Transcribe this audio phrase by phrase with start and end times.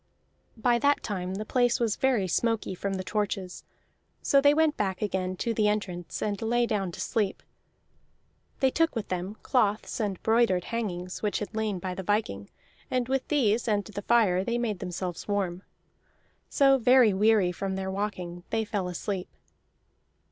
[0.57, 3.63] By that time the place was very smoky from the torches,
[4.23, 7.43] so they went back again to the entrance and lay down to sleep;
[8.61, 12.49] they took with them cloths and broidered hangings which had lain by the viking,
[12.89, 15.61] and with these and the fire they made themselves warm.
[16.49, 19.29] So, very weary from their walking, they fell asleep.